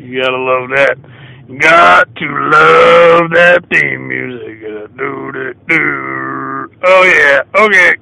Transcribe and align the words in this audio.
You 0.00 0.22
gotta 0.22 0.36
love 0.38 0.70
that. 0.70 0.96
Got 1.60 2.16
to 2.16 2.24
love 2.24 3.30
that 3.32 3.60
theme 3.70 4.08
music. 4.08 4.60
Do 4.96 5.30
do 5.30 5.54
do. 5.68 6.72
Oh 6.82 7.02
yeah. 7.04 7.42
Okay. 7.54 7.96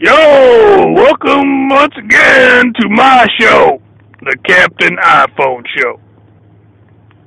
Yo, 0.00 0.92
welcome 0.92 1.68
once 1.68 1.94
again 1.96 2.72
to 2.80 2.88
my 2.88 3.24
show, 3.38 3.80
the 4.22 4.36
Captain 4.44 4.96
iPhone 4.96 5.62
Show. 5.78 6.00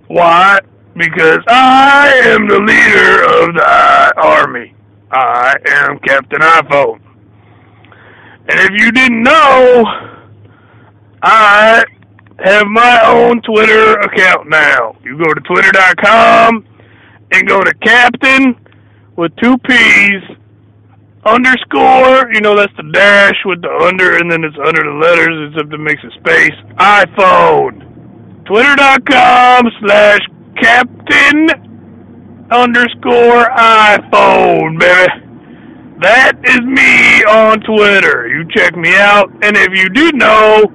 Why? 0.08 0.60
Because 0.98 1.40
I 1.48 2.22
am 2.26 2.50
the 2.50 2.60
leader 2.60 3.24
of 3.24 3.54
the 3.56 4.14
iArmy. 4.18 4.74
I 5.10 5.56
am 5.70 6.00
Captain 6.00 6.42
iPhone. 6.42 7.00
And 8.50 8.60
if 8.60 8.72
you 8.72 8.92
didn't 8.92 9.24
know, 9.24 9.86
I 11.24 11.86
have 12.44 12.68
my 12.68 13.02
own 13.06 13.42
Twitter 13.42 13.94
account 14.00 14.50
now. 14.50 14.96
You 15.04 15.18
go 15.18 15.34
to 15.34 15.42
twitter.com 15.42 16.66
and 17.32 17.48
go 17.48 17.62
to 17.62 17.74
Captain 17.76 18.56
with 19.16 19.36
two 19.38 19.58
P's 19.60 20.38
underscore, 21.26 22.32
you 22.34 22.42
know, 22.42 22.56
that's 22.56 22.76
the 22.78 22.90
dash 22.94 23.36
with 23.46 23.62
the 23.62 23.70
under, 23.70 24.18
and 24.18 24.32
then 24.32 24.44
it's 24.44 24.58
under 24.64 24.84
the 24.84 24.98
letters, 25.02 25.52
except 25.52 25.74
it 25.74 25.78
makes 25.80 26.04
a 26.04 26.12
space. 26.20 26.54
iPhone. 26.78 27.82
Twitter.com 28.46 29.66
slash 29.82 30.20
Captain 30.62 31.50
underscore 32.52 33.46
iPhone, 33.58 34.80
baby. 34.80 35.26
That 36.02 36.34
is 36.44 36.60
me 36.60 37.24
on 37.24 37.62
Twitter. 37.62 38.28
You 38.28 38.46
check 38.56 38.76
me 38.76 38.94
out. 38.96 39.32
And 39.42 39.58
if 39.58 39.70
you 39.74 39.90
do 39.90 40.12
know, 40.12 40.66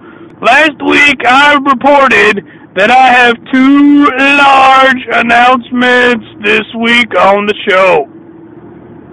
last 0.41 0.79
week 0.83 1.21
I 1.27 1.55
reported 1.55 2.45
that 2.77 2.91
I 2.91 3.11
have 3.11 3.35
two 3.53 4.07
large 4.07 5.03
announcements 5.13 6.27
this 6.45 6.65
week 6.81 7.13
on 7.19 7.47
the 7.47 7.55
show. 7.69 8.07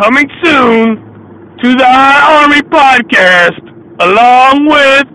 Coming 0.00 0.30
soon 0.42 0.96
to 1.62 1.74
the 1.74 1.84
iArmy 1.84 2.62
podcast, 2.70 3.60
along 4.00 4.66
with 4.66 5.06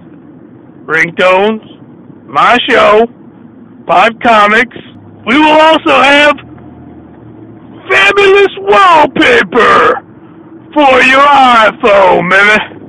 ringtones, 0.85 1.63
my 2.27 2.57
show, 2.69 3.07
Pod 3.87 4.21
Comics. 4.21 4.77
We 5.27 5.37
will 5.39 5.59
also 5.59 5.91
have 5.91 6.37
fabulous 7.89 8.53
wallpaper 8.59 10.03
for 10.73 11.01
your 11.03 11.25
iPhone, 11.25 12.29
baby. 12.29 12.85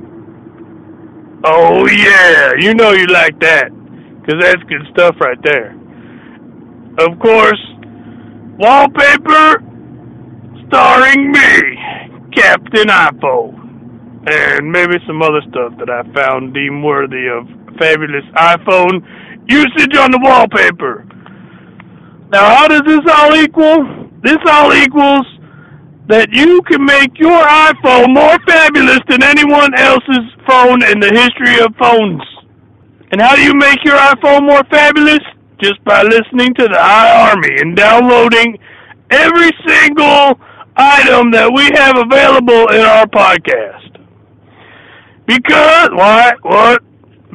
Oh 1.44 1.86
yeah, 1.86 2.52
you 2.58 2.74
know 2.74 2.92
you 2.92 3.06
like 3.06 3.38
that, 3.40 3.70
cause 4.26 4.36
that's 4.40 4.62
good 4.64 4.82
stuff 4.92 5.16
right 5.20 5.38
there. 5.44 5.74
Of 6.98 7.18
course, 7.20 7.60
wallpaper 8.58 9.62
starring 10.68 11.32
me, 11.32 11.78
Captain 12.34 12.88
iPhone, 12.88 14.28
and 14.28 14.70
maybe 14.70 14.96
some 15.06 15.22
other 15.22 15.40
stuff 15.50 15.72
that 15.78 15.88
I 15.88 16.02
found 16.12 16.52
deemed 16.52 16.84
worthy 16.84 17.28
of 17.28 17.46
fabulous 17.78 18.24
iPhone 18.36 19.00
usage 19.48 19.96
on 19.96 20.10
the 20.10 20.20
wallpaper. 20.22 21.06
Now, 22.30 22.54
how 22.54 22.68
does 22.68 22.82
this 22.84 23.00
all 23.12 23.34
equal? 23.36 24.10
This 24.22 24.38
all 24.50 24.72
equals 24.74 25.26
that 26.08 26.30
you 26.32 26.62
can 26.62 26.84
make 26.84 27.18
your 27.18 27.38
iPhone 27.42 28.14
more 28.14 28.38
fabulous 28.46 29.00
than 29.08 29.22
anyone 29.22 29.74
else's 29.74 30.26
phone 30.46 30.82
in 30.84 31.00
the 31.00 31.10
history 31.10 31.58
of 31.64 31.74
phones. 31.76 32.22
And 33.12 33.20
how 33.20 33.34
do 33.36 33.42
you 33.42 33.54
make 33.54 33.84
your 33.84 33.96
iPhone 33.96 34.46
more 34.46 34.62
fabulous? 34.70 35.20
Just 35.60 35.82
by 35.84 36.02
listening 36.02 36.54
to 36.54 36.64
the 36.64 36.78
iArmy 36.78 37.60
and 37.62 37.76
downloading 37.76 38.58
every 39.10 39.50
single 39.66 40.38
item 40.76 41.30
that 41.30 41.50
we 41.54 41.64
have 41.74 41.96
available 41.96 42.68
in 42.74 42.80
our 42.80 43.06
podcast. 43.06 43.96
Because, 45.26 45.88
why? 45.92 46.32
What? 46.42 46.82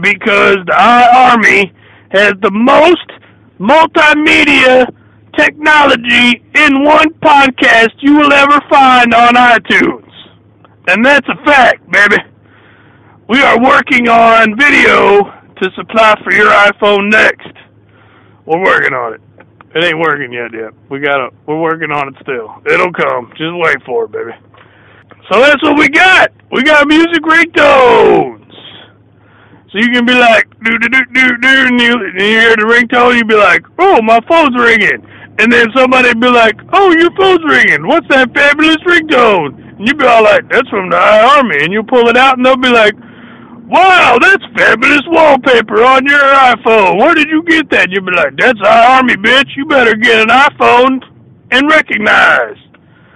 Because 0.02 0.58
the 0.66 0.76
iArmy 0.78 1.74
has 2.12 2.34
the 2.42 2.52
most 2.52 3.12
multimedia 3.62 4.88
technology 5.38 6.44
in 6.56 6.84
one 6.84 7.14
podcast 7.22 7.94
you 8.00 8.16
will 8.18 8.34
ever 8.34 8.60
find 8.70 9.14
on 9.14 9.36
iTunes. 9.36 10.10
And 10.88 11.06
that's 11.06 11.28
a 11.30 11.36
fact, 11.46 11.90
baby. 11.92 12.18
We 13.30 13.40
are 13.42 13.62
working 13.62 14.10
on 14.10 14.58
video 14.58 15.22
to 15.62 15.72
supply 15.76 16.16
for 16.24 16.34
your 16.34 16.50
iPhone 16.50 17.12
next. 17.12 17.54
We're 18.48 18.64
working 18.64 18.94
on 18.94 19.14
it. 19.14 19.22
It 19.76 19.84
ain't 19.84 20.00
working 20.00 20.34
yet 20.34 20.52
yet. 20.54 20.74
We 20.90 21.00
got 21.00 21.18
to 21.18 21.30
we're 21.46 21.62
working 21.62 21.92
on 21.92 22.10
it 22.10 22.16
still. 22.22 22.62
It'll 22.66 22.92
come. 22.92 23.32
Just 23.38 23.54
wait 23.54 23.78
for 23.86 24.06
it, 24.06 24.12
baby. 24.12 24.32
So 25.32 25.40
that's 25.40 25.62
what 25.62 25.78
we 25.78 25.88
got. 25.88 26.32
We 26.52 26.64
got 26.64 26.88
music 26.88 27.22
ringtones. 27.22 28.31
So 29.72 29.80
you 29.80 29.90
can 29.90 30.06
be 30.06 30.14
like, 30.14 30.50
do 30.64 30.78
do 30.80 30.90
do 30.90 31.06
do 31.14 31.38
do, 31.38 31.48
and 31.48 31.80
you, 31.80 31.94
and 31.94 32.20
you 32.20 32.40
hear 32.40 32.56
the 32.58 32.68
ringtone, 32.68 33.16
you 33.16 33.24
be 33.24 33.36
like, 33.36 33.64
oh, 33.80 34.02
my 34.02 34.20
phone's 34.28 34.56
ringing. 34.56 35.00
And 35.40 35.52
then 35.52 35.68
somebody 35.74 36.14
be 36.14 36.28
like, 36.28 36.60
oh, 36.74 36.92
your 36.92 37.10
phone's 37.16 37.44
ringing. 37.46 37.88
What's 37.88 38.08
that 38.10 38.34
fabulous 38.36 38.84
ringtone? 38.84 39.80
And 39.80 39.88
you 39.88 39.94
be 39.94 40.06
all 40.06 40.24
like, 40.24 40.50
that's 40.50 40.68
from 40.68 40.90
the 40.90 40.98
iArmy. 40.98 41.64
And 41.64 41.72
you 41.72 41.84
pull 41.84 42.10
it 42.10 42.18
out, 42.18 42.38
and 42.38 42.46
they'll 42.46 42.58
be 42.58 42.70
like, 42.70 42.94
wow, 43.72 44.20
that's 44.22 44.44
fabulous 44.58 45.04
wallpaper 45.08 45.82
on 45.86 46.06
your 46.06 46.20
iPhone. 46.20 47.00
Where 47.00 47.16
did 47.16 47.30
you 47.30 47.42
get 47.44 47.70
that? 47.70 47.90
You'll 47.90 48.06
be 48.06 48.12
like, 48.12 48.36
that's 48.38 48.60
our 48.60 48.98
Army, 48.98 49.16
bitch. 49.16 49.56
You 49.56 49.66
better 49.66 49.96
get 49.96 50.22
an 50.22 50.28
iPhone 50.28 51.00
and 51.52 51.70
recognize. 51.70 52.58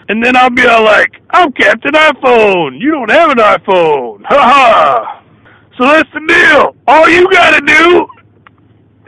And 0.07 0.23
then 0.23 0.37
I'll 0.37 0.49
be 0.49 0.65
all 0.65 0.85
like, 0.85 1.21
I'm 1.31 1.51
Captain 1.51 1.91
iPhone. 1.91 2.79
You 2.79 2.91
don't 2.91 3.11
have 3.11 3.31
an 3.31 3.39
iPhone. 3.39 4.23
Ha 4.23 4.39
ha. 4.39 5.21
So 5.77 5.83
that's 5.83 6.09
the 6.13 6.21
deal. 6.25 6.75
All 6.87 7.09
you 7.09 7.29
gotta 7.29 7.59
do 7.65 8.07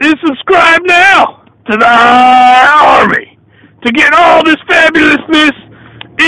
is 0.00 0.14
subscribe 0.24 0.82
now 0.84 1.44
to 1.66 1.76
the 1.76 1.86
uh, 1.86 3.00
iArmy 3.06 3.38
to 3.84 3.92
get 3.92 4.12
all 4.12 4.44
this 4.44 4.56
fabulousness 4.68 5.56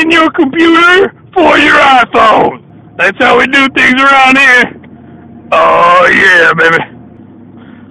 in 0.01 0.11
your 0.11 0.31
computer 0.31 1.13
for 1.35 1.59
your 1.59 1.77
iPhone. 1.77 2.97
That's 2.97 3.17
how 3.19 3.39
we 3.39 3.47
do 3.49 3.69
things 3.77 4.01
around 4.01 4.39
here. 4.39 4.81
Oh 5.53 6.07
yeah, 6.09 6.53
baby. 6.55 6.85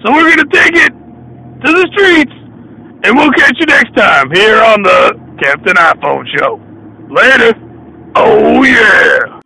So 0.03 0.11
we're 0.11 0.29
gonna 0.35 0.49
take 0.51 0.75
it 0.75 0.89
to 0.89 1.71
the 1.71 1.87
streets, 1.93 2.33
and 3.03 3.15
we'll 3.15 3.31
catch 3.33 3.57
you 3.59 3.65
next 3.67 3.95
time 3.95 4.31
here 4.31 4.61
on 4.63 4.81
the 4.81 5.19
Captain 5.41 5.75
iPhone 5.75 6.25
Show. 6.37 6.59
Later. 7.09 7.53
Oh 8.15 8.63
yeah. 8.63 9.38